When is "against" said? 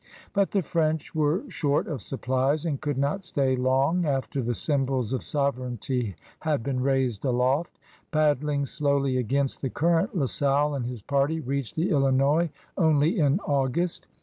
9.17-9.61